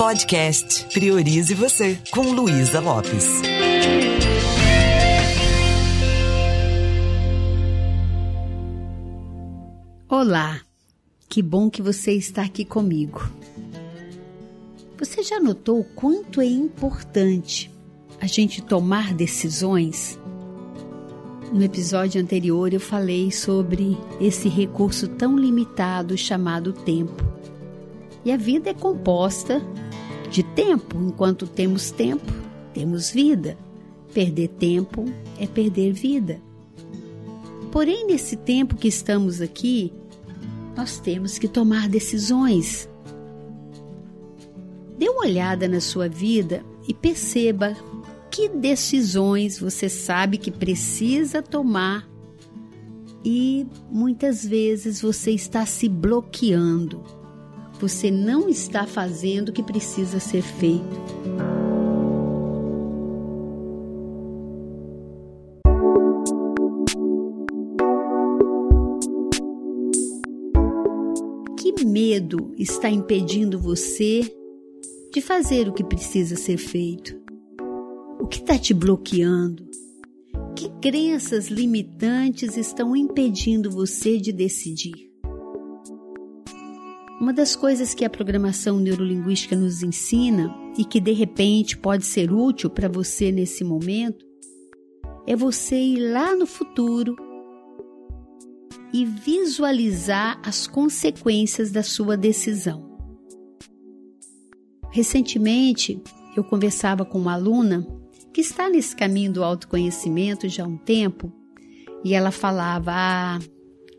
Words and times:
Podcast 0.00 0.86
Priorize 0.94 1.52
Você, 1.52 1.98
com 2.10 2.22
Luísa 2.32 2.80
Lopes. 2.80 3.42
Olá, 10.08 10.58
que 11.28 11.42
bom 11.42 11.68
que 11.68 11.82
você 11.82 12.14
está 12.14 12.44
aqui 12.44 12.64
comigo. 12.64 13.30
Você 14.98 15.22
já 15.22 15.38
notou 15.38 15.80
o 15.80 15.84
quanto 15.84 16.40
é 16.40 16.46
importante 16.46 17.70
a 18.18 18.26
gente 18.26 18.62
tomar 18.62 19.12
decisões? 19.12 20.18
No 21.52 21.62
episódio 21.62 22.22
anterior 22.22 22.72
eu 22.72 22.80
falei 22.80 23.30
sobre 23.30 23.98
esse 24.18 24.48
recurso 24.48 25.06
tão 25.08 25.36
limitado 25.36 26.16
chamado 26.16 26.72
tempo. 26.72 27.22
E 28.24 28.32
a 28.32 28.36
vida 28.38 28.70
é 28.70 28.74
composta 28.74 29.62
de 30.30 30.42
tempo. 30.42 30.96
Enquanto 30.98 31.46
temos 31.46 31.90
tempo, 31.90 32.32
temos 32.72 33.10
vida. 33.10 33.58
Perder 34.14 34.48
tempo 34.48 35.04
é 35.38 35.46
perder 35.46 35.92
vida. 35.92 36.40
Porém, 37.70 38.06
nesse 38.06 38.36
tempo 38.36 38.76
que 38.76 38.88
estamos 38.88 39.40
aqui, 39.40 39.92
nós 40.76 40.98
temos 40.98 41.38
que 41.38 41.46
tomar 41.46 41.88
decisões. 41.88 42.88
Dê 44.98 45.08
uma 45.08 45.22
olhada 45.22 45.68
na 45.68 45.80
sua 45.80 46.08
vida 46.08 46.64
e 46.88 46.94
perceba 46.94 47.76
que 48.30 48.48
decisões 48.48 49.58
você 49.58 49.88
sabe 49.88 50.38
que 50.38 50.50
precisa 50.50 51.42
tomar 51.42 52.08
e 53.24 53.66
muitas 53.90 54.44
vezes 54.44 55.00
você 55.00 55.30
está 55.32 55.66
se 55.66 55.88
bloqueando. 55.88 57.02
Você 57.80 58.10
não 58.10 58.46
está 58.46 58.86
fazendo 58.86 59.48
o 59.48 59.52
que 59.54 59.62
precisa 59.62 60.20
ser 60.20 60.42
feito. 60.42 60.84
Que 71.56 71.86
medo 71.86 72.52
está 72.58 72.90
impedindo 72.90 73.58
você 73.58 74.30
de 75.10 75.22
fazer 75.22 75.66
o 75.66 75.72
que 75.72 75.82
precisa 75.82 76.36
ser 76.36 76.58
feito? 76.58 77.18
O 78.20 78.26
que 78.26 78.40
está 78.40 78.58
te 78.58 78.74
bloqueando? 78.74 79.66
Que 80.54 80.68
crenças 80.82 81.48
limitantes 81.48 82.58
estão 82.58 82.94
impedindo 82.94 83.70
você 83.70 84.18
de 84.18 84.32
decidir? 84.32 85.09
Uma 87.20 87.34
das 87.34 87.54
coisas 87.54 87.92
que 87.92 88.02
a 88.02 88.08
programação 88.08 88.80
neurolinguística 88.80 89.54
nos 89.54 89.82
ensina 89.82 90.56
e 90.78 90.86
que 90.86 90.98
de 90.98 91.12
repente 91.12 91.76
pode 91.76 92.06
ser 92.06 92.32
útil 92.32 92.70
para 92.70 92.88
você 92.88 93.30
nesse 93.30 93.62
momento 93.62 94.24
é 95.26 95.36
você 95.36 95.76
ir 95.76 96.12
lá 96.12 96.34
no 96.34 96.46
futuro 96.46 97.14
e 98.90 99.04
visualizar 99.04 100.40
as 100.42 100.66
consequências 100.66 101.70
da 101.70 101.82
sua 101.82 102.16
decisão. 102.16 102.88
Recentemente, 104.90 106.02
eu 106.34 106.42
conversava 106.42 107.04
com 107.04 107.18
uma 107.18 107.34
aluna 107.34 107.86
que 108.32 108.40
está 108.40 108.70
nesse 108.70 108.96
caminho 108.96 109.30
do 109.30 109.44
autoconhecimento 109.44 110.48
já 110.48 110.64
há 110.64 110.66
um 110.66 110.78
tempo, 110.78 111.30
e 112.02 112.14
ela 112.14 112.30
falava: 112.30 112.92
Ah, 112.94 113.38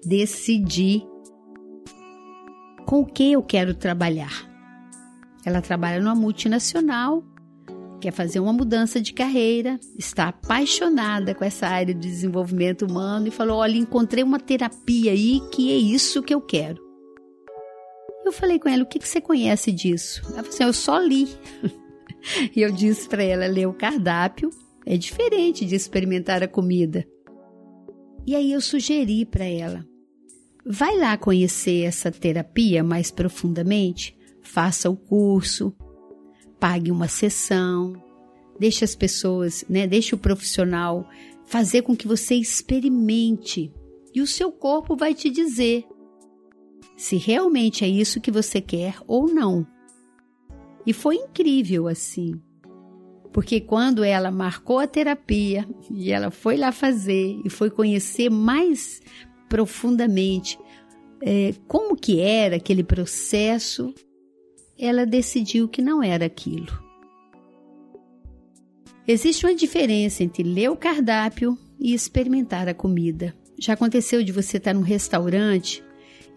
decidi 0.04 1.04
com 2.92 3.00
o 3.00 3.06
que 3.06 3.32
eu 3.32 3.42
quero 3.42 3.74
trabalhar. 3.74 4.46
Ela 5.46 5.62
trabalha 5.62 6.02
numa 6.02 6.14
multinacional, 6.14 7.24
quer 8.02 8.12
fazer 8.12 8.42
uma 8.42 8.52
mudança 8.52 9.00
de 9.00 9.14
carreira, 9.14 9.80
está 9.98 10.28
apaixonada 10.28 11.34
com 11.34 11.46
essa 11.46 11.68
área 11.68 11.94
de 11.94 12.02
desenvolvimento 12.02 12.86
humano 12.86 13.30
e 13.30 13.32
falou: 13.32 13.60
Olha, 13.60 13.78
encontrei 13.78 14.26
uma 14.26 14.42
terapia 14.42 15.14
aí 15.14 15.40
que 15.54 15.72
é 15.72 15.78
isso 15.78 16.22
que 16.22 16.34
eu 16.34 16.42
quero. 16.42 16.84
Eu 18.26 18.34
falei 18.34 18.60
com 18.60 18.68
ela: 18.68 18.84
O 18.84 18.86
que, 18.86 19.00
você 19.00 19.22
conhece 19.22 19.72
disso? 19.72 20.22
Ela 20.26 20.44
falou 20.44 20.50
assim: 20.50 20.64
Eu 20.66 20.74
só 20.74 21.00
li. 21.00 21.30
E 22.56 22.62
eu 22.62 22.72
disse 22.72 23.10
para 23.10 23.24
ela 23.24 23.48
ler 23.48 23.68
o 23.68 23.74
cardápio 23.74 24.52
é 24.86 24.96
diferente 24.96 25.66
de 25.66 25.74
experimentar 25.74 26.44
a 26.44 26.48
comida. 26.48 27.04
E 28.28 28.36
aí 28.36 28.52
eu 28.52 28.62
sugeri 28.62 29.26
para 29.26 29.46
ela: 29.46 29.84
vai 30.66 30.98
lá 30.98 31.18
conhecer 31.18 31.84
essa 31.84 32.12
terapia 32.12 32.84
mais 32.84 33.12
profundamente, 33.12 34.18
faça 34.42 34.90
o 34.90 34.96
curso, 34.96 35.74
pague 36.60 36.92
uma 36.92 37.08
sessão, 37.08 37.94
deixe 38.60 38.84
as 38.84 38.96
pessoas, 38.96 39.66
né, 39.70 39.88
deixe 39.88 40.14
o 40.14 40.18
profissional 40.18 41.10
fazer 41.46 41.82
com 41.82 41.96
que 41.96 42.08
você 42.08 42.36
experimente 42.36 43.74
e 44.14 44.22
o 44.22 44.28
seu 44.28 44.52
corpo 44.52 44.96
vai 44.96 45.14
te 45.14 45.30
dizer 45.30 45.86
se 46.96 47.18
realmente 47.18 47.84
é 47.84 47.88
isso 47.88 48.22
que 48.22 48.30
você 48.30 48.62
quer 48.62 48.96
ou 49.08 49.26
não. 49.26 49.66
E 50.86 50.94
foi 50.94 51.16
incrível 51.16 51.88
assim. 51.88 52.40
Porque 53.34 53.60
quando 53.60 54.04
ela 54.04 54.30
marcou 54.30 54.78
a 54.78 54.86
terapia 54.86 55.68
e 55.90 56.12
ela 56.12 56.30
foi 56.30 56.58
lá 56.58 56.72
fazer 56.72 57.40
e 57.44 57.50
foi 57.50 57.72
conhecer 57.72 58.30
mais 58.30 59.02
profundamente 59.52 60.58
é, 61.22 61.54
como 61.68 61.94
que 61.98 62.22
era 62.22 62.56
aquele 62.56 62.86
processo, 62.86 63.94
ela 64.80 65.06
decidiu 65.06 65.68
que 65.68 65.82
não 65.82 66.02
era 66.02 66.26
aquilo. 66.26 66.72
Existe 69.06 69.46
uma 69.46 69.54
diferença 69.54 70.24
entre 70.24 70.42
ler 70.42 70.72
o 70.72 70.78
cardápio 70.78 71.58
e 71.78 71.94
experimentar 71.94 72.70
a 72.70 72.74
comida. 72.74 73.36
Já 73.60 73.74
aconteceu 73.74 74.24
de 74.24 74.32
você 74.32 74.56
estar 74.56 74.74
num 74.74 74.82
restaurante 74.82 75.84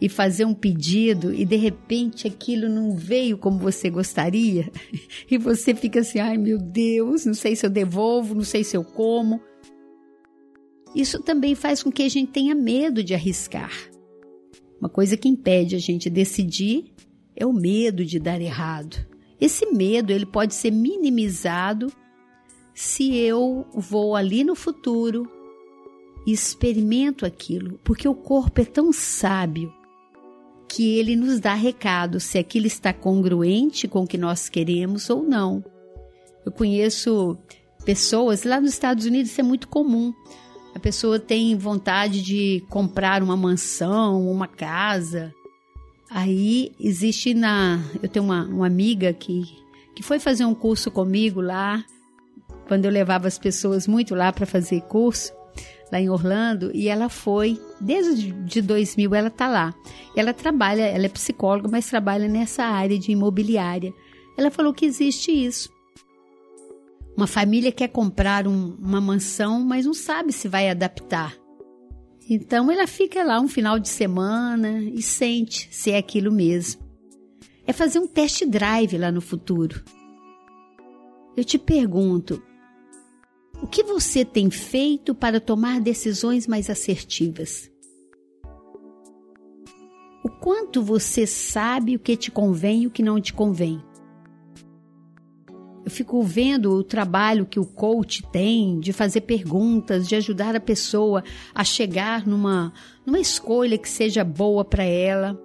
e 0.00 0.08
fazer 0.08 0.44
um 0.44 0.52
pedido 0.52 1.32
e 1.32 1.44
de 1.44 1.54
repente 1.54 2.26
aquilo 2.26 2.68
não 2.68 2.96
veio 2.96 3.38
como 3.38 3.60
você 3.60 3.88
gostaria 3.88 4.68
e 5.30 5.38
você 5.38 5.72
fica 5.72 6.00
assim, 6.00 6.18
ai 6.18 6.36
meu 6.36 6.58
Deus, 6.58 7.24
não 7.24 7.32
sei 7.32 7.54
se 7.54 7.64
eu 7.64 7.70
devolvo, 7.70 8.34
não 8.34 8.42
sei 8.42 8.64
se 8.64 8.76
eu 8.76 8.82
como. 8.82 9.40
Isso 10.94 11.22
também 11.22 11.54
faz 11.54 11.82
com 11.82 11.90
que 11.90 12.02
a 12.02 12.08
gente 12.08 12.30
tenha 12.30 12.54
medo 12.54 13.02
de 13.02 13.14
arriscar. 13.14 13.72
Uma 14.80 14.88
coisa 14.88 15.16
que 15.16 15.28
impede 15.28 15.74
a 15.74 15.78
gente 15.78 16.08
decidir 16.08 16.92
é 17.34 17.44
o 17.44 17.52
medo 17.52 18.04
de 18.04 18.18
dar 18.18 18.40
errado. 18.40 18.96
Esse 19.40 19.66
medo 19.66 20.12
ele 20.12 20.26
pode 20.26 20.54
ser 20.54 20.70
minimizado 20.70 21.92
se 22.72 23.16
eu 23.16 23.66
vou 23.74 24.14
ali 24.14 24.44
no 24.44 24.54
futuro 24.54 25.30
e 26.26 26.32
experimento 26.32 27.26
aquilo, 27.26 27.78
porque 27.84 28.08
o 28.08 28.14
corpo 28.14 28.60
é 28.60 28.64
tão 28.64 28.92
sábio 28.92 29.72
que 30.68 30.98
ele 30.98 31.14
nos 31.14 31.38
dá 31.40 31.54
recado 31.54 32.18
se 32.18 32.38
aquilo 32.38 32.66
está 32.66 32.92
congruente 32.92 33.86
com 33.86 34.02
o 34.02 34.06
que 34.06 34.18
nós 34.18 34.48
queremos 34.48 35.08
ou 35.10 35.22
não. 35.22 35.64
Eu 36.44 36.50
conheço 36.50 37.36
pessoas, 37.84 38.44
lá 38.44 38.60
nos 38.60 38.70
Estados 38.70 39.04
Unidos 39.04 39.30
isso 39.30 39.40
é 39.40 39.44
muito 39.44 39.68
comum. 39.68 40.12
A 40.74 40.78
pessoa 40.78 41.18
tem 41.20 41.56
vontade 41.56 42.20
de 42.20 42.64
comprar 42.68 43.22
uma 43.22 43.36
mansão, 43.36 44.28
uma 44.28 44.48
casa. 44.48 45.32
Aí 46.10 46.72
existe 46.80 47.32
na. 47.32 47.80
Eu 48.02 48.08
tenho 48.08 48.24
uma, 48.24 48.44
uma 48.44 48.66
amiga 48.66 49.12
que, 49.12 49.44
que 49.94 50.02
foi 50.02 50.18
fazer 50.18 50.44
um 50.44 50.54
curso 50.54 50.90
comigo 50.90 51.40
lá, 51.40 51.84
quando 52.66 52.84
eu 52.84 52.90
levava 52.90 53.28
as 53.28 53.38
pessoas 53.38 53.86
muito 53.86 54.14
lá 54.14 54.32
para 54.32 54.46
fazer 54.46 54.80
curso 54.82 55.32
lá 55.92 56.00
em 56.00 56.10
Orlando 56.10 56.70
e 56.74 56.88
ela 56.88 57.08
foi 57.08 57.60
desde 57.80 58.32
de 58.32 58.60
2000 58.60 59.14
ela 59.14 59.30
tá 59.30 59.46
lá. 59.46 59.74
Ela 60.16 60.32
trabalha, 60.32 60.82
ela 60.82 61.06
é 61.06 61.08
psicóloga, 61.08 61.68
mas 61.68 61.88
trabalha 61.88 62.28
nessa 62.28 62.64
área 62.64 62.98
de 62.98 63.12
imobiliária. 63.12 63.92
Ela 64.36 64.50
falou 64.50 64.74
que 64.74 64.84
existe 64.84 65.30
isso. 65.30 65.73
Uma 67.16 67.26
família 67.26 67.70
quer 67.70 67.88
comprar 67.88 68.46
um, 68.46 68.74
uma 68.74 69.00
mansão, 69.00 69.60
mas 69.60 69.86
não 69.86 69.94
sabe 69.94 70.32
se 70.32 70.48
vai 70.48 70.68
adaptar. 70.68 71.36
Então 72.28 72.70
ela 72.70 72.86
fica 72.86 73.22
lá 73.22 73.40
um 73.40 73.48
final 73.48 73.78
de 73.78 73.88
semana 73.88 74.80
e 74.82 75.02
sente 75.02 75.68
se 75.70 75.90
é 75.90 75.98
aquilo 75.98 76.32
mesmo. 76.32 76.82
É 77.66 77.72
fazer 77.72 77.98
um 77.98 78.06
test 78.06 78.44
drive 78.46 78.98
lá 78.98 79.12
no 79.12 79.20
futuro. 79.20 79.82
Eu 81.36 81.44
te 81.44 81.58
pergunto, 81.58 82.42
o 83.62 83.66
que 83.66 83.82
você 83.82 84.24
tem 84.24 84.50
feito 84.50 85.14
para 85.14 85.40
tomar 85.40 85.80
decisões 85.80 86.46
mais 86.46 86.68
assertivas? 86.68 87.70
O 90.22 90.28
quanto 90.28 90.82
você 90.82 91.26
sabe 91.26 91.96
o 91.96 91.98
que 91.98 92.16
te 92.16 92.30
convém 92.30 92.82
e 92.82 92.86
o 92.86 92.90
que 92.90 93.02
não 93.02 93.20
te 93.20 93.32
convém? 93.32 93.82
Fico 95.94 96.20
vendo 96.24 96.72
o 96.72 96.82
trabalho 96.82 97.46
que 97.46 97.60
o 97.60 97.64
coach 97.64 98.20
tem 98.32 98.80
de 98.80 98.92
fazer 98.92 99.20
perguntas, 99.20 100.08
de 100.08 100.16
ajudar 100.16 100.56
a 100.56 100.60
pessoa 100.60 101.22
a 101.54 101.62
chegar 101.62 102.26
numa, 102.26 102.72
numa 103.06 103.20
escolha 103.20 103.78
que 103.78 103.88
seja 103.88 104.24
boa 104.24 104.64
para 104.64 104.82
ela. 104.82 105.40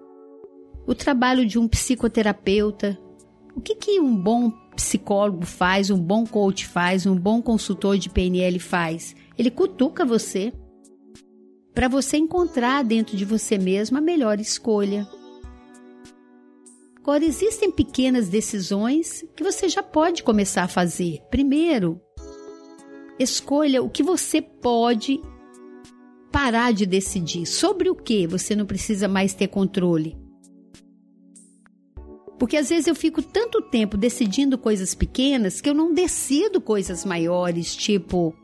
O 0.88 0.96
trabalho 0.96 1.46
de 1.46 1.60
um 1.60 1.68
psicoterapeuta 1.68 3.00
O 3.56 3.62
que, 3.62 3.76
que 3.76 4.00
um 4.00 4.16
bom 4.16 4.50
psicólogo 4.76 5.46
faz, 5.46 5.92
um 5.92 6.02
bom 6.02 6.26
coach 6.26 6.66
faz, 6.66 7.06
um 7.06 7.16
bom 7.16 7.44
consultor 7.44 8.00
de 8.00 8.10
PNL 8.10 8.58
faz? 8.58 9.16
Ele 9.38 9.52
cutuca 9.52 10.04
você 10.04 10.52
para 11.76 11.88
você 11.88 12.18
encontrar 12.18 12.84
dentro 12.84 13.16
de 13.16 13.24
você 13.24 13.56
mesmo 13.56 14.00
a 14.00 14.02
melhor 14.02 14.40
escolha. 14.40 15.08
Agora, 17.10 17.26
existem 17.26 17.72
pequenas 17.72 18.30
decisões 18.30 19.26
que 19.36 19.44
você 19.44 19.68
já 19.68 19.82
pode 19.82 20.22
começar 20.22 20.66
a 20.66 20.68
fazer. 20.68 21.24
Primeiro, 21.32 22.00
escolha 23.18 23.82
o 23.82 23.90
que 23.90 24.04
você 24.04 24.40
pode 24.40 25.20
parar 26.32 26.72
de 26.72 26.86
decidir. 26.86 27.48
Sobre 27.48 27.90
o 27.90 27.96
que 27.96 28.28
você 28.28 28.56
não 28.56 28.64
precisa 28.64 29.08
mais 29.08 29.34
ter 29.34 29.48
controle. 29.48 30.16
Porque 32.38 32.56
às 32.56 32.70
vezes 32.70 32.86
eu 32.86 32.94
fico 32.94 33.24
tanto 33.24 33.60
tempo 33.60 33.98
decidindo 33.98 34.56
coisas 34.56 34.94
pequenas 34.94 35.60
que 35.60 35.68
eu 35.68 35.74
não 35.74 35.92
decido 35.92 36.62
coisas 36.62 37.04
maiores, 37.04 37.76
tipo, 37.76 38.36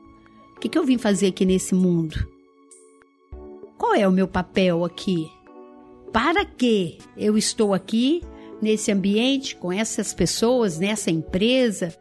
o 0.56 0.60
que, 0.60 0.70
que 0.70 0.78
eu 0.80 0.84
vim 0.84 0.98
fazer 0.98 1.28
aqui 1.28 1.46
nesse 1.46 1.76
mundo? 1.76 2.16
Qual 3.78 3.94
é 3.94 4.08
o 4.08 4.12
meu 4.12 4.28
papel 4.28 4.84
aqui? 4.84 5.30
Para 6.12 6.44
que 6.44 6.98
eu 7.16 7.38
estou 7.38 7.72
aqui 7.72 8.24
nesse 8.62 8.92
ambiente, 8.92 9.56
com 9.56 9.72
essas 9.72 10.14
pessoas, 10.14 10.80
nessa 10.80 11.12
empresa? 11.12 11.96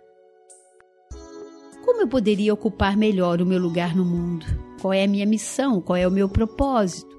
Como 1.85 2.01
eu 2.01 2.09
poderia 2.09 2.55
ocupar 2.55 2.97
melhor 2.97 3.41
o 3.41 3.47
meu 3.47 3.59
lugar 3.59 3.95
no 3.95 4.05
mundo? 4.05 4.47
Qual 4.81 4.93
é 4.93 5.05
a 5.05 5.09
minha 5.09 5.27
missão? 5.27 5.81
Qual 5.81 5.97
é 5.97 6.07
o 6.07 6.11
meu 6.11 6.29
propósito? 6.29 7.15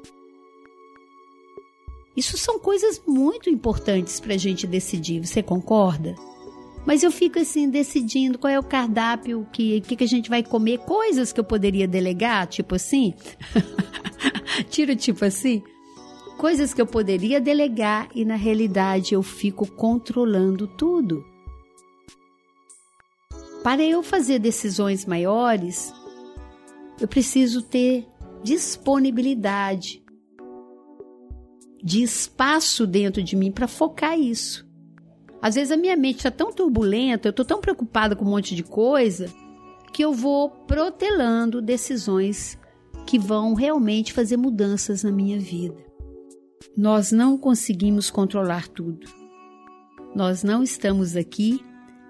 Isso 2.15 2.37
são 2.37 2.59
coisas 2.59 3.01
muito 3.05 3.49
importantes 3.49 4.19
para 4.19 4.33
a 4.33 4.37
gente 4.37 4.65
decidir, 4.65 5.25
você 5.25 5.43
concorda? 5.43 6.15
Mas 6.85 7.03
eu 7.03 7.11
fico 7.11 7.39
assim 7.39 7.69
decidindo 7.69 8.37
qual 8.37 8.53
é 8.53 8.59
o 8.59 8.63
cardápio 8.63 9.45
que, 9.51 9.81
que, 9.81 9.95
que 9.95 10.03
a 10.03 10.07
gente 10.07 10.29
vai 10.29 10.43
comer, 10.43 10.79
coisas 10.79 11.33
que 11.33 11.39
eu 11.39 11.43
poderia 11.43 11.87
delegar, 11.87 12.47
tipo 12.47 12.75
assim. 12.75 13.13
Tiro 14.69 14.95
tipo 14.95 15.25
assim. 15.25 15.63
Coisas 16.37 16.73
que 16.73 16.81
eu 16.81 16.85
poderia 16.85 17.39
delegar 17.39 18.09
e 18.13 18.25
na 18.25 18.35
realidade 18.35 19.15
eu 19.15 19.23
fico 19.23 19.65
controlando 19.65 20.67
tudo. 20.67 21.25
Para 23.63 23.81
eu 23.83 24.03
fazer 24.03 24.39
decisões 24.39 25.05
maiores, 25.05 25.93
eu 26.99 27.07
preciso 27.07 27.61
ter 27.61 28.07
disponibilidade, 28.43 30.03
de 31.83 32.03
espaço 32.03 32.85
dentro 32.85 33.23
de 33.23 33.35
mim 33.35 33.51
para 33.51 33.67
focar 33.67 34.19
isso. 34.19 34.67
Às 35.41 35.55
vezes 35.55 35.71
a 35.71 35.77
minha 35.77 35.95
mente 35.95 36.17
está 36.17 36.31
tão 36.31 36.51
turbulenta, 36.51 37.27
eu 37.27 37.29
estou 37.29 37.45
tão 37.45 37.61
preocupada 37.61 38.15
com 38.15 38.25
um 38.25 38.29
monte 38.29 38.55
de 38.55 38.63
coisa, 38.63 39.31
que 39.93 40.03
eu 40.03 40.11
vou 40.11 40.49
protelando 40.49 41.61
decisões 41.61 42.57
que 43.05 43.19
vão 43.19 43.53
realmente 43.53 44.11
fazer 44.11 44.37
mudanças 44.37 45.03
na 45.03 45.11
minha 45.11 45.39
vida. 45.39 45.84
Nós 46.77 47.11
não 47.11 47.37
conseguimos 47.37 48.09
controlar 48.09 48.67
tudo. 48.67 49.07
Nós 50.15 50.43
não 50.43 50.63
estamos 50.63 51.15
aqui 51.15 51.59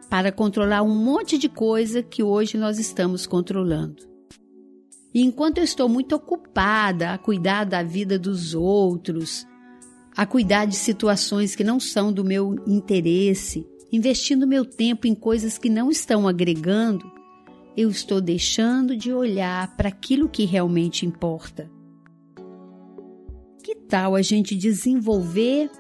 para 0.10 0.32
controlar 0.32 0.84
um 0.84 0.96
monte 0.96 1.38
de 1.38 1.50
coisa 1.50 2.04
que 2.04 2.22
hoje 2.22 2.58
nós 2.58 2.78
estamos 2.78 3.26
controlando. 3.26 4.04
E 5.14 5.22
enquanto 5.22 5.60
eu 5.60 5.64
estou 5.64 5.88
muito 5.88 6.16
ocupada 6.16 7.14
a 7.14 7.18
cuidar 7.18 7.64
da 7.64 7.82
vida 7.82 8.20
dos 8.20 8.54
outros, 8.54 9.48
a 10.16 10.26
cuidar 10.26 10.66
de 10.66 10.76
situações 10.76 11.56
que 11.56 11.64
não 11.64 11.80
são 11.80 12.12
do 12.12 12.24
meu 12.24 12.56
interesse, 12.68 13.68
investindo 13.92 14.48
meu 14.48 14.66
tempo 14.66 15.08
em 15.08 15.16
coisas 15.16 15.58
que 15.58 15.70
não 15.70 15.90
estão 15.90 16.28
agregando, 16.28 17.10
eu 17.78 17.90
estou 17.90 18.22
deixando 18.22 18.96
de 18.96 19.12
olhar 19.12 19.76
para 19.76 19.90
aquilo 19.90 20.30
que 20.30 20.46
realmente 20.46 21.06
importa. 21.06 21.70
Que 23.66 23.74
tal 23.74 24.14
a 24.14 24.22
gente 24.22 24.56
desenvolver 24.56 25.72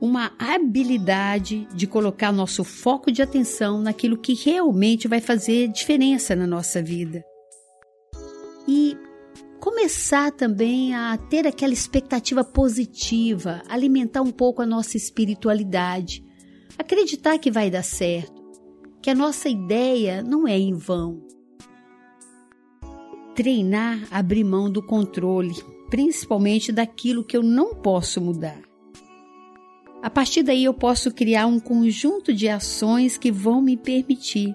uma 0.00 0.30
habilidade 0.38 1.66
de 1.74 1.84
colocar 1.84 2.30
nosso 2.30 2.62
foco 2.62 3.10
de 3.10 3.20
atenção 3.20 3.80
naquilo 3.80 4.16
que 4.16 4.34
realmente 4.34 5.08
vai 5.08 5.20
fazer 5.20 5.66
diferença 5.66 6.36
na 6.36 6.46
nossa 6.46 6.80
vida? 6.80 7.24
E 8.68 8.96
começar 9.58 10.30
também 10.30 10.94
a 10.94 11.18
ter 11.18 11.44
aquela 11.44 11.72
expectativa 11.72 12.44
positiva, 12.44 13.64
alimentar 13.68 14.22
um 14.22 14.30
pouco 14.30 14.62
a 14.62 14.66
nossa 14.66 14.96
espiritualidade, 14.96 16.22
acreditar 16.78 17.36
que 17.38 17.50
vai 17.50 17.68
dar 17.68 17.82
certo, 17.82 18.40
que 19.02 19.10
a 19.10 19.14
nossa 19.14 19.48
ideia 19.48 20.22
não 20.22 20.46
é 20.46 20.56
em 20.56 20.74
vão. 20.74 21.20
Treinar 23.34 24.06
abrir 24.08 24.44
mão 24.44 24.70
do 24.70 24.80
controle, 24.80 25.56
principalmente 25.88 26.72
daquilo 26.72 27.24
que 27.24 27.36
eu 27.36 27.42
não 27.42 27.74
posso 27.74 28.20
mudar. 28.20 28.60
A 30.02 30.10
partir 30.10 30.42
daí 30.42 30.64
eu 30.64 30.74
posso 30.74 31.12
criar 31.12 31.46
um 31.46 31.58
conjunto 31.58 32.32
de 32.32 32.48
ações 32.48 33.16
que 33.16 33.32
vão 33.32 33.60
me 33.60 33.76
permitir 33.76 34.54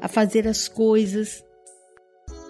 a 0.00 0.08
fazer 0.08 0.48
as 0.48 0.66
coisas 0.66 1.44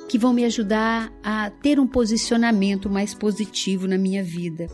que 0.08 0.18
vão 0.18 0.32
me 0.32 0.44
ajudar 0.44 1.12
a 1.22 1.50
ter 1.50 1.80
um 1.80 1.86
posicionamento 1.86 2.90
mais 2.90 3.14
positivo 3.14 3.86
na 3.86 3.96
minha 3.96 4.22
vida. 4.22 4.66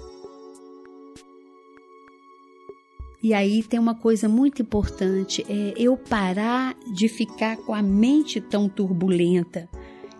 E 3.23 3.34
aí 3.34 3.62
tem 3.62 3.81
uma 3.81 3.96
coisa 3.96 4.29
muito 4.29 4.62
importante, 4.62 5.44
é 5.49 5.75
eu 5.76 5.96
parar 5.96 6.76
de 6.94 7.08
ficar 7.08 7.56
com 7.56 7.75
a 7.75 7.82
mente 7.82 8.41
tão 8.41 8.69
turbulenta, 8.69 9.69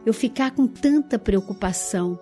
eu 0.05 0.12
ficar 0.12 0.50
com 0.50 0.67
tanta 0.67 1.19
preocupação. 1.19 2.19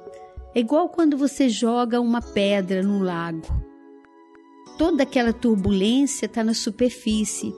É 0.56 0.60
igual 0.60 0.88
quando 0.88 1.18
você 1.18 1.50
joga 1.50 2.00
uma 2.00 2.22
pedra 2.22 2.82
no 2.82 2.98
lago. 2.98 3.42
Toda 4.78 5.02
aquela 5.02 5.30
turbulência 5.30 6.24
está 6.24 6.42
na 6.42 6.54
superfície, 6.54 7.52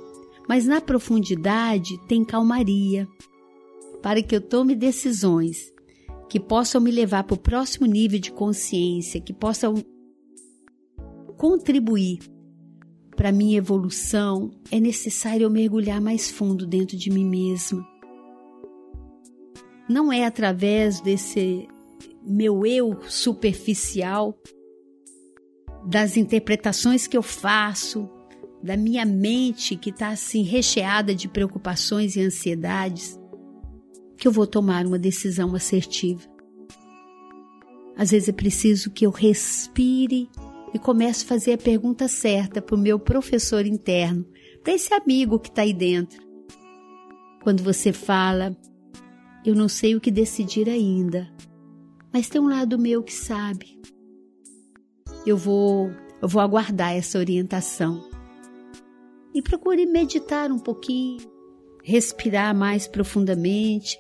mas 0.49 0.67
na 0.67 0.81
profundidade 0.81 1.97
tem 2.09 2.25
calmaria 2.25 3.07
para 4.03 4.21
que 4.21 4.35
eu 4.35 4.41
tome 4.41 4.75
decisões 4.75 5.73
que 6.29 6.41
possam 6.41 6.81
me 6.81 6.91
levar 6.91 7.23
para 7.23 7.35
o 7.35 7.39
próximo 7.39 7.87
nível 7.87 8.19
de 8.19 8.33
consciência, 8.33 9.21
que 9.21 9.33
possam 9.33 9.77
contribuir 11.37 12.19
para 13.15 13.31
minha 13.31 13.59
evolução, 13.59 14.51
é 14.73 14.81
necessário 14.81 15.45
eu 15.45 15.51
mergulhar 15.51 16.01
mais 16.01 16.29
fundo 16.29 16.67
dentro 16.67 16.97
de 16.97 17.11
mim 17.11 17.25
mesma. 17.25 17.87
Não 19.89 20.13
é 20.13 20.25
através 20.25 21.01
desse 21.01 21.69
meu 22.29 22.67
eu 22.67 23.01
superficial, 23.09 24.39
das 25.87 26.17
interpretações 26.17 27.07
que 27.07 27.17
eu 27.17 27.23
faço, 27.23 28.09
da 28.63 28.77
minha 28.77 29.05
mente 29.05 29.77
que 29.77 29.91
está 29.91 30.09
assim 30.09 30.43
recheada 30.43 31.15
de 31.15 31.29
preocupações 31.29 32.17
e 32.17 32.21
ansiedades, 32.21 33.19
que 34.17 34.27
eu 34.27 34.33
vou 34.33 34.47
tomar 34.47 34.85
uma 34.85 34.99
decisão 34.99 35.55
assertiva. 35.55 36.23
Às 37.97 38.11
vezes 38.11 38.29
é 38.29 38.33
preciso 38.33 38.91
que 38.91 39.07
eu 39.07 39.11
respire 39.11 40.29
e 40.75 40.79
comece 40.79 41.25
a 41.25 41.29
fazer 41.29 41.53
a 41.55 41.59
pergunta 41.59 42.09
certa 42.09 42.61
para 42.61 42.77
o 42.77 42.79
meu 42.79 42.99
professor 42.99 43.65
interno, 43.65 44.27
para 44.63 44.75
esse 44.75 44.93
amigo 44.93 45.39
que 45.39 45.49
está 45.49 45.63
aí 45.63 45.73
dentro. 45.73 46.21
Quando 47.43 47.63
você 47.63 47.93
fala, 47.93 48.57
eu 49.45 49.55
não 49.55 49.69
sei 49.69 49.97
o 49.97 50.01
que 50.01 50.11
decidir 50.11 50.69
ainda, 50.69 51.29
mas 52.13 52.29
tem 52.29 52.41
um 52.41 52.49
lado 52.49 52.79
meu 52.79 53.03
que 53.03 53.13
sabe. 53.13 53.81
Eu 55.27 55.37
vou, 55.37 55.91
eu 56.23 56.29
vou 56.29 56.41
aguardar 56.41 56.95
essa 56.95 57.19
orientação. 57.19 58.03
E 59.35 59.43
procure 59.43 59.87
meditar 59.87 60.51
um 60.51 60.59
pouquinho, 60.59 61.21
respirar 61.85 62.55
mais 62.55 62.87
profundamente, 62.87 63.99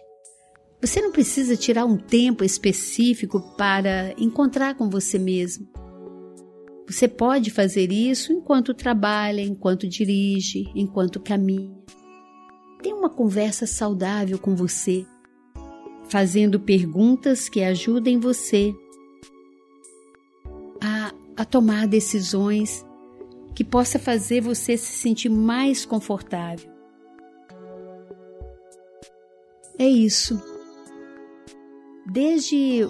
você 0.81 1.00
não 1.00 1.11
precisa 1.11 1.57
tirar 1.57 1.85
um 1.85 1.97
tempo 1.97 2.45
específico 2.45 3.41
para 3.57 4.15
encontrar 4.17 4.77
com 4.77 4.88
você 4.88 5.19
mesmo. 5.19 5.67
Você 6.87 7.09
pode 7.09 7.50
fazer 7.50 7.91
isso 7.91 8.33
enquanto 8.33 8.73
trabalha, 8.73 9.43
enquanto 9.43 9.88
dirige, 9.88 10.71
enquanto 10.77 11.21
caminha. 11.21 11.77
Tenha 12.81 12.95
uma 12.95 13.11
conversa 13.11 13.67
saudável 13.67 14.38
com 14.38 14.55
você, 14.55 15.05
fazendo 16.09 16.59
perguntas 16.59 17.49
que 17.49 17.62
ajudem 17.62 18.19
você 18.19 18.75
a, 20.81 21.12
a 21.37 21.45
tomar 21.45 21.87
decisões 21.87 22.85
que 23.55 23.65
possa 23.65 23.99
fazer 23.99 24.41
você 24.41 24.77
se 24.77 24.93
sentir 24.93 25.29
mais 25.29 25.85
confortável. 25.85 26.71
É 29.79 29.88
isso 29.88 30.41
desde 32.09 32.88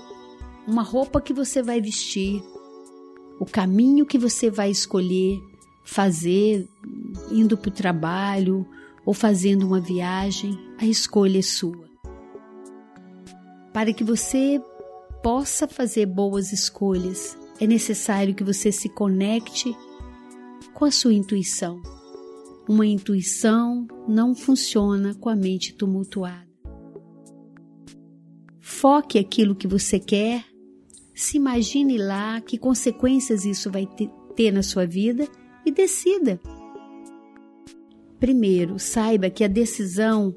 uma 0.66 0.82
roupa 0.82 1.20
que 1.20 1.32
você 1.32 1.62
vai 1.62 1.80
vestir, 1.80 2.42
o 3.40 3.44
caminho 3.44 4.06
que 4.06 4.18
você 4.18 4.50
vai 4.50 4.70
escolher, 4.70 5.40
fazer 5.84 6.68
indo 7.30 7.56
para 7.56 7.68
o 7.68 7.72
trabalho 7.72 8.66
ou 9.04 9.12
fazendo 9.12 9.66
uma 9.66 9.80
viagem, 9.80 10.58
a 10.78 10.86
escolha 10.86 11.38
é 11.38 11.42
sua. 11.42 11.87
Para 13.78 13.92
que 13.92 14.02
você 14.02 14.60
possa 15.22 15.68
fazer 15.68 16.04
boas 16.04 16.52
escolhas, 16.52 17.38
é 17.60 17.64
necessário 17.64 18.34
que 18.34 18.42
você 18.42 18.72
se 18.72 18.88
conecte 18.88 19.72
com 20.74 20.84
a 20.84 20.90
sua 20.90 21.14
intuição. 21.14 21.80
Uma 22.68 22.84
intuição 22.84 23.86
não 24.08 24.34
funciona 24.34 25.14
com 25.14 25.28
a 25.28 25.36
mente 25.36 25.74
tumultuada. 25.74 26.48
Foque 28.60 29.16
aquilo 29.16 29.54
que 29.54 29.68
você 29.68 30.00
quer, 30.00 30.44
se 31.14 31.36
imagine 31.36 31.98
lá 31.98 32.40
que 32.40 32.58
consequências 32.58 33.44
isso 33.44 33.70
vai 33.70 33.86
ter 34.34 34.50
na 34.50 34.64
sua 34.64 34.88
vida 34.88 35.28
e 35.64 35.70
decida. 35.70 36.40
Primeiro, 38.18 38.76
saiba 38.80 39.30
que 39.30 39.44
a 39.44 39.48
decisão, 39.48 40.34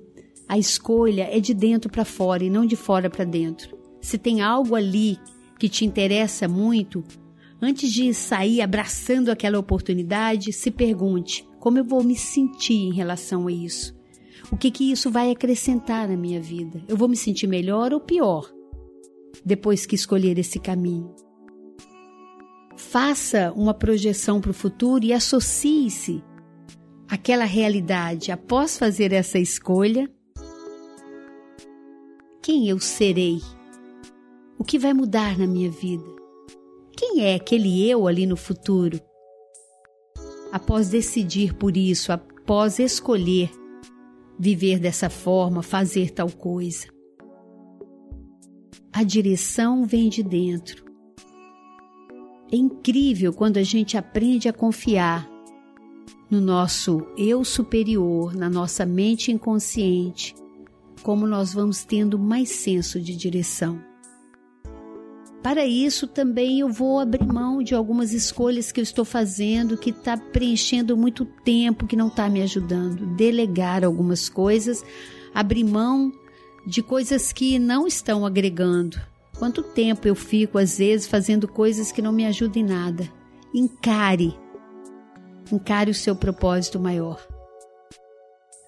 a 0.51 0.58
escolha 0.58 1.29
é 1.31 1.39
de 1.39 1.53
dentro 1.53 1.89
para 1.89 2.03
fora 2.03 2.43
e 2.43 2.50
não 2.50 2.65
de 2.65 2.75
fora 2.75 3.10
para 3.10 3.24
dentro. 3.24 3.79
Se 4.01 4.17
tem 4.17 4.41
algo 4.41 4.75
ali 4.75 5.17
que 5.58 5.70
te 5.70 5.86
interessa 5.86 6.46
muito, 6.46 7.05
antes 7.62 7.89
de 7.89 8.13
sair 8.13 8.60
abraçando 8.60 9.29
aquela 9.29 9.58
oportunidade, 9.58 10.51
se 10.51 10.70
pergunte: 10.70 11.48
como 11.58 11.77
eu 11.77 11.86
vou 11.86 12.03
me 12.03 12.17
sentir 12.17 12.74
em 12.74 12.91
relação 12.91 13.48
a 13.48 13.51
isso? 13.51 13.96
O 14.51 14.58
que 14.58 14.70
que 14.70 14.91
isso 14.91 15.10
vai 15.10 15.31
acrescentar 15.31 16.10
na 16.10 16.17
minha 16.17 16.41
vida? 16.41 16.84
Eu 16.86 16.98
vou 16.98 17.08
me 17.08 17.15
sentir 17.15 17.48
melhor 17.48 17.93
ou 17.93 18.01
pior 18.01 18.51
depois 19.46 19.86
que 19.86 19.96
escolher 19.96 20.38
esse 20.38 20.60
caminho? 20.60 21.15
Faça 22.75 23.53
uma 23.55 23.74
projeção 23.74 24.41
para 24.41 24.51
o 24.51 24.53
futuro 24.53 25.05
e 25.05 25.13
associe-se 25.13 26.22
àquela 27.08 27.46
realidade 27.46 28.34
após 28.34 28.77
fazer 28.77 29.13
essa 29.13 29.39
escolha. 29.39 30.12
Quem 32.41 32.67
eu 32.67 32.79
serei? 32.79 33.39
O 34.57 34.63
que 34.63 34.79
vai 34.79 34.95
mudar 34.95 35.38
na 35.38 35.45
minha 35.45 35.69
vida? 35.69 36.03
Quem 36.98 37.24
é 37.24 37.36
aquele 37.36 37.88
eu 37.88 38.07
ali 38.07 38.25
no 38.25 38.36
futuro? 38.36 39.00
Após 40.51 40.89
decidir 40.89 41.53
por 41.53 41.77
isso, 41.77 42.12
após 42.12 42.79
escolher 42.79 43.51
viver 44.39 44.79
dessa 44.79 45.07
forma, 45.07 45.62
fazer 45.62 46.10
tal 46.10 46.31
coisa. 46.31 46.88
A 48.91 49.03
direção 49.03 49.86
vem 49.86 50.10
de 50.10 50.24
dentro. 50.24 50.83
É 52.51 52.55
incrível 52.55 53.33
quando 53.33 53.57
a 53.57 53.63
gente 53.63 53.95
aprende 53.98 54.50
a 54.50 54.53
confiar 54.53 55.29
no 56.27 56.41
nosso 56.41 57.05
eu 57.15 57.45
superior, 57.45 58.36
na 58.36 58.50
nossa 58.50 58.83
mente 58.83 59.31
inconsciente, 59.31 60.33
como 61.01 61.27
nós 61.27 61.53
vamos 61.53 61.84
tendo 61.84 62.17
mais 62.17 62.50
senso 62.50 63.00
de 63.00 63.15
direção. 63.15 63.81
Para 65.43 65.65
isso, 65.65 66.05
também 66.05 66.60
eu 66.60 66.70
vou 66.70 67.00
abrir 67.00 67.25
mão 67.25 67.63
de 67.63 67.74
algumas 67.74 68.13
escolhas 68.13 68.72
que 68.72 68.79
eu 68.79 68.84
estou 68.84 69.03
fazendo, 69.03 69.75
que 69.75 69.89
está 69.89 70.15
preenchendo 70.15 70.96
muito 70.96 71.25
tempo, 71.25 71.88
que 71.88 71.96
não 71.96 72.08
está 72.08 72.29
me 72.29 72.43
ajudando. 72.43 73.08
Delegar 73.15 73.84
algumas 73.84 74.29
coisas, 74.29 74.86
abrir 75.34 75.63
mão 75.63 76.12
de 76.67 76.84
coisas 76.84 77.34
que 77.34 77.58
não 77.58 77.88
estão 77.88 78.24
agregando. 78.24 79.01
Quanto 79.39 79.63
tempo 79.63 80.08
eu 80.08 80.13
fico, 80.13 80.60
às 80.60 80.77
vezes, 80.77 81.08
fazendo 81.08 81.48
coisas 81.48 81.91
que 81.91 82.03
não 82.03 82.12
me 82.12 82.27
ajudam 82.27 82.62
em 82.62 82.65
nada? 82.65 83.12
Encare. 83.51 84.38
Encare 85.51 85.89
o 85.89 85.96
seu 85.96 86.15
propósito 86.15 86.79
maior. 86.79 87.20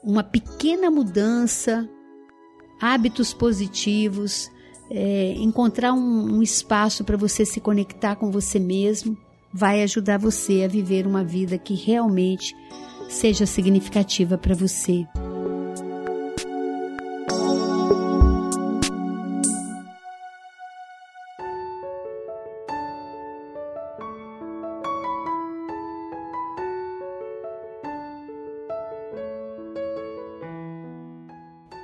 Uma 0.03 0.23
pequena 0.23 0.89
mudança, 0.89 1.87
hábitos 2.83 3.33
positivos, 3.33 4.51
é, 4.91 5.35
encontrar 5.37 5.93
um, 5.93 6.35
um 6.35 6.43
espaço 6.43 7.05
para 7.05 7.15
você 7.15 7.45
se 7.45 7.61
conectar 7.61 8.17
com 8.17 8.29
você 8.29 8.59
mesmo, 8.59 9.17
vai 9.53 9.81
ajudar 9.83 10.19
você 10.19 10.63
a 10.63 10.67
viver 10.67 11.07
uma 11.07 11.23
vida 11.23 11.57
que 11.57 11.75
realmente 11.75 12.53
seja 13.07 13.45
significativa 13.45 14.37
para 14.37 14.53
você. 14.53 15.07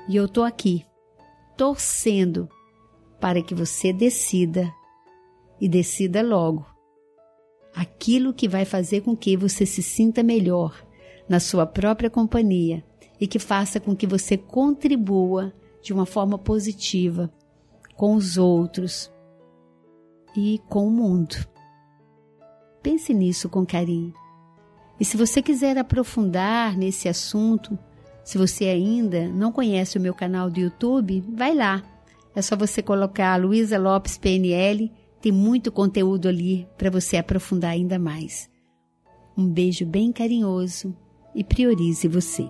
E 0.09 0.15
eu 0.15 0.27
tô 0.27 0.43
aqui, 0.43 0.88
torcendo 1.59 2.47
para 3.19 3.41
que 3.41 3.53
você 3.53 3.91
decida 3.91 4.73
e 5.59 5.67
decida 5.67 6.21
logo 6.21 6.65
aquilo 7.75 8.33
que 8.33 8.47
vai 8.47 8.63
fazer 8.63 9.01
com 9.01 9.13
que 9.13 9.35
você 9.35 9.65
se 9.65 9.83
sinta 9.83 10.23
melhor 10.23 10.81
na 11.27 11.37
sua 11.37 11.65
própria 11.65 12.09
companhia 12.09 12.81
e 13.19 13.27
que 13.27 13.39
faça 13.39 13.77
com 13.77 13.93
que 13.93 14.07
você 14.07 14.37
contribua 14.37 15.53
de 15.81 15.91
uma 15.91 16.05
forma 16.05 16.37
positiva 16.37 17.29
com 17.97 18.15
os 18.15 18.37
outros 18.37 19.11
e 20.37 20.61
com 20.69 20.87
o 20.87 20.91
mundo. 20.91 21.35
Pense 22.81 23.13
nisso 23.13 23.49
com 23.49 23.65
carinho. 23.65 24.13
E 24.97 25.03
se 25.03 25.17
você 25.17 25.41
quiser 25.41 25.77
aprofundar 25.77 26.77
nesse 26.77 27.09
assunto, 27.09 27.77
se 28.29 28.37
você 28.37 28.65
ainda 28.65 29.27
não 29.27 29.51
conhece 29.51 29.97
o 29.97 30.01
meu 30.01 30.13
canal 30.13 30.51
do 30.51 30.59
YouTube, 30.59 31.23
vai 31.35 31.55
lá 31.55 31.81
é 32.35 32.43
só 32.43 32.55
você 32.55 32.83
colocar 32.83 33.41
Luísa 33.41 33.79
Lopes 33.79 34.19
PNL, 34.19 34.91
tem 35.19 35.31
muito 35.31 35.71
conteúdo 35.71 36.27
ali 36.27 36.67
para 36.77 36.91
você 36.91 37.17
aprofundar 37.17 37.71
ainda 37.71 37.97
mais. 37.97 38.47
Um 39.35 39.49
beijo 39.49 39.83
bem 39.83 40.11
carinhoso 40.11 40.95
e 41.33 41.43
priorize 41.43 42.07
você. 42.07 42.47